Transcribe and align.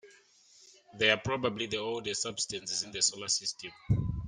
They 0.97 1.11
are 1.11 1.21
probably 1.23 1.67
the 1.67 1.77
oldest 1.77 2.23
substances 2.23 2.81
in 2.81 2.89
the 2.91 3.03
Solar 3.03 3.27
System. 3.27 3.69